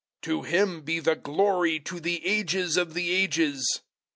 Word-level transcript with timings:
001:005 0.23 0.23
To 0.23 0.41
Him 0.41 0.81
be 0.81 0.99
the 0.99 1.15
glory 1.15 1.79
to 1.81 1.99
the 1.99 2.25
Ages 2.27 2.75
of 2.75 2.95
the 2.95 3.11
Ages! 3.11 3.81